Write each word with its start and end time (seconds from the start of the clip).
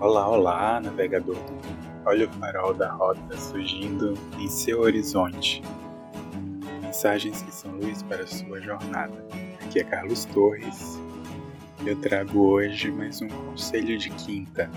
Olá, 0.00 0.28
olá, 0.28 0.80
navegador. 0.80 1.36
Olha 2.06 2.28
o 2.28 2.32
farol 2.34 2.72
da 2.72 2.88
rota 2.92 3.36
surgindo 3.36 4.14
em 4.38 4.48
seu 4.48 4.82
horizonte. 4.82 5.60
Mensagens 6.80 7.42
que 7.42 7.52
são 7.52 7.72
luz 7.72 8.00
para 8.04 8.24
sua 8.24 8.60
jornada. 8.60 9.26
Aqui 9.60 9.80
é 9.80 9.84
Carlos 9.84 10.24
Torres. 10.26 11.00
Eu 11.84 12.00
trago 12.00 12.38
hoje 12.38 12.92
mais 12.92 13.20
um 13.20 13.26
conselho 13.26 13.98
de 13.98 14.10
quinta. 14.10 14.70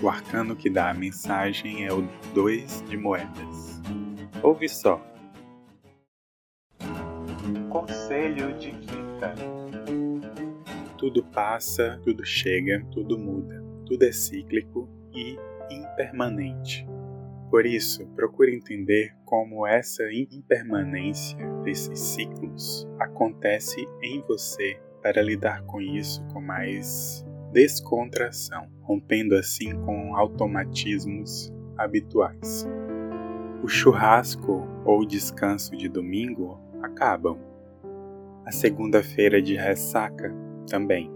O 0.00 0.08
arcano 0.08 0.54
que 0.54 0.70
dá 0.70 0.90
a 0.90 0.94
mensagem 0.94 1.84
é 1.84 1.92
o 1.92 2.08
2 2.32 2.84
de 2.88 2.96
moedas. 2.96 3.82
Ouve 4.40 4.68
só. 4.68 5.04
Conselho 7.68 8.56
de 8.56 8.70
quinta. 8.70 9.34
Tudo 10.96 11.24
passa, 11.24 12.00
tudo 12.04 12.24
chega, 12.24 12.86
tudo 12.92 13.18
muda 13.18 13.59
tudo 13.90 14.04
é 14.04 14.12
cíclico 14.12 14.88
e 15.12 15.36
impermanente. 15.68 16.86
Por 17.50 17.66
isso, 17.66 18.06
procure 18.14 18.54
entender 18.54 19.12
como 19.24 19.66
essa 19.66 20.04
impermanência 20.12 21.36
desses 21.64 21.98
ciclos 21.98 22.86
acontece 23.00 23.84
em 24.00 24.22
você 24.22 24.80
para 25.02 25.20
lidar 25.20 25.64
com 25.64 25.80
isso 25.80 26.24
com 26.32 26.40
mais 26.40 27.26
descontração, 27.52 28.70
rompendo 28.80 29.34
assim 29.34 29.74
com 29.84 30.14
automatismos 30.14 31.52
habituais. 31.76 32.68
O 33.60 33.66
churrasco 33.66 34.68
ou 34.84 35.04
descanso 35.04 35.76
de 35.76 35.88
domingo 35.88 36.60
acabam. 36.80 37.36
A 38.46 38.52
segunda-feira 38.52 39.42
de 39.42 39.56
ressaca 39.56 40.32
também. 40.68 41.10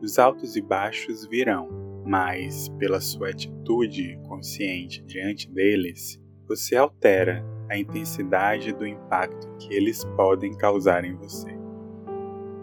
Os 0.00 0.18
altos 0.18 0.56
e 0.56 0.62
baixos 0.62 1.26
virão, 1.26 1.89
mas 2.04 2.68
pela 2.78 3.00
sua 3.00 3.30
atitude 3.30 4.18
consciente 4.26 5.02
diante 5.04 5.50
deles, 5.50 6.20
você 6.46 6.76
altera 6.76 7.44
a 7.68 7.78
intensidade 7.78 8.72
do 8.72 8.86
impacto 8.86 9.48
que 9.58 9.72
eles 9.72 10.04
podem 10.16 10.52
causar 10.56 11.04
em 11.04 11.14
você. 11.14 11.56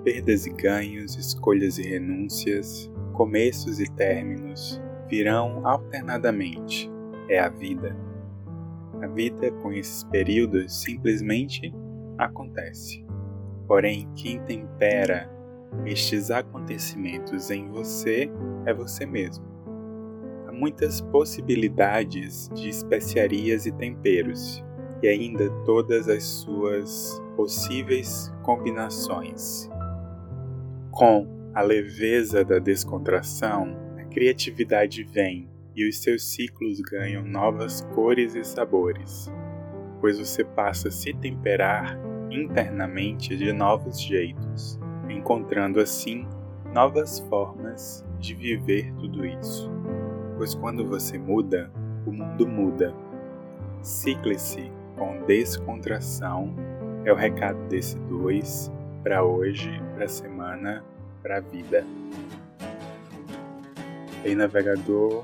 Perdas 0.03 0.45
e 0.45 0.49
ganhos, 0.49 1.15
escolhas 1.15 1.77
e 1.77 1.83
renúncias, 1.83 2.91
começos 3.13 3.79
e 3.79 3.89
términos 3.93 4.81
virão 5.09 5.65
alternadamente. 5.65 6.89
É 7.29 7.39
a 7.39 7.49
vida. 7.49 7.95
A 9.01 9.07
vida 9.07 9.51
com 9.51 9.71
esses 9.71 10.03
períodos 10.05 10.81
simplesmente 10.81 11.73
acontece. 12.17 13.05
Porém, 13.67 14.09
quem 14.15 14.39
tempera 14.43 15.29
estes 15.85 16.29
acontecimentos 16.31 17.49
em 17.49 17.67
você 17.69 18.29
é 18.65 18.73
você 18.73 19.05
mesmo. 19.05 19.45
Há 20.47 20.51
muitas 20.51 21.01
possibilidades 21.01 22.49
de 22.53 22.69
especiarias 22.69 23.65
e 23.65 23.71
temperos, 23.71 24.63
e 25.01 25.07
ainda 25.07 25.49
todas 25.63 26.09
as 26.09 26.23
suas 26.23 27.21
possíveis 27.35 28.33
combinações. 28.43 29.69
Com 30.91 31.27
a 31.53 31.61
leveza 31.61 32.43
da 32.43 32.59
descontração, 32.59 33.75
a 33.97 34.03
criatividade 34.05 35.03
vem 35.03 35.49
e 35.75 35.87
os 35.87 36.01
seus 36.01 36.23
ciclos 36.33 36.81
ganham 36.81 37.23
novas 37.23 37.81
cores 37.93 38.35
e 38.35 38.43
sabores, 38.43 39.31
pois 40.01 40.17
você 40.17 40.43
passa 40.43 40.87
a 40.87 40.91
se 40.91 41.13
temperar 41.13 41.99
internamente 42.31 43.37
de 43.37 43.53
novos 43.53 44.01
jeitos 44.01 44.79
encontrando 45.09 45.79
assim 45.79 46.27
novas 46.73 47.19
formas 47.19 48.05
de 48.19 48.33
viver 48.33 48.93
tudo 48.99 49.25
isso. 49.25 49.69
Pois 50.37 50.53
quando 50.53 50.85
você 50.85 51.17
muda, 51.17 51.71
o 52.05 52.11
mundo 52.11 52.47
muda. 52.47 52.93
Cicle-se 53.81 54.71
com 54.95 55.23
descontração 55.25 56.53
é 57.05 57.11
o 57.11 57.15
recado 57.15 57.57
desse 57.69 57.97
dois 57.99 58.71
para 59.03 59.23
hoje, 59.23 59.81
para 59.95 60.05
a 60.05 60.09
semana, 60.09 60.83
para 61.21 61.37
a 61.37 61.39
vida. 61.39 61.85
Ei, 64.25 64.35
navegador, 64.35 65.23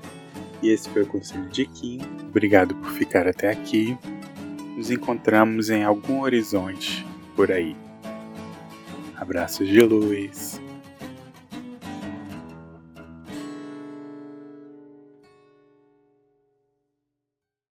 e 0.61 0.69
esse 0.69 0.89
foi 0.89 1.01
o 1.01 1.07
Conselho 1.07 1.49
de 1.49 1.65
Kim. 1.65 1.99
Obrigado 2.29 2.73
por 2.75 2.91
ficar 2.91 3.27
até 3.27 3.49
aqui. 3.49 3.97
Nos 4.77 4.89
encontramos 4.89 5.69
em 5.69 5.83
algum 5.83 6.21
horizonte 6.21 7.05
por 7.35 7.51
aí. 7.51 7.75
Abraços 9.15 9.67
de 9.67 9.81
luz. 9.81 10.59